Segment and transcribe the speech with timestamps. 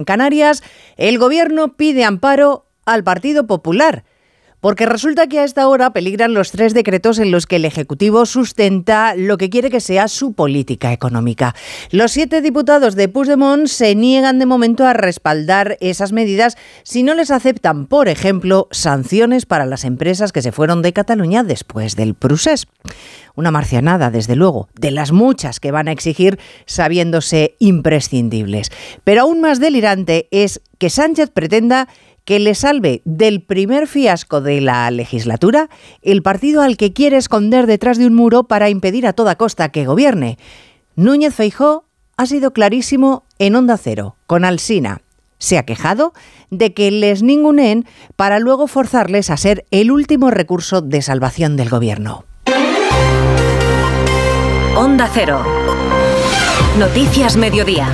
[0.00, 0.62] En Canarias,
[0.96, 4.04] el gobierno pide amparo al Partido Popular
[4.60, 8.26] porque resulta que a esta hora peligran los tres decretos en los que el Ejecutivo
[8.26, 11.54] sustenta lo que quiere que sea su política económica.
[11.90, 17.14] Los siete diputados de Puigdemont se niegan de momento a respaldar esas medidas si no
[17.14, 22.14] les aceptan, por ejemplo, sanciones para las empresas que se fueron de Cataluña después del
[22.14, 22.66] procés.
[23.36, 28.70] Una marcianada, desde luego, de las muchas que van a exigir sabiéndose imprescindibles.
[29.04, 31.88] Pero aún más delirante es que Sánchez pretenda
[32.30, 35.68] que le salve del primer fiasco de la legislatura
[36.00, 39.70] el partido al que quiere esconder detrás de un muro para impedir a toda costa
[39.70, 40.38] que gobierne.
[40.94, 45.02] Núñez Feijó ha sido clarísimo en Onda Cero, con Alsina.
[45.38, 46.12] Se ha quejado
[46.50, 47.84] de que les ningunen
[48.14, 52.26] para luego forzarles a ser el último recurso de salvación del gobierno.
[54.76, 55.44] Onda Cero.
[56.78, 57.88] Noticias Mediodía.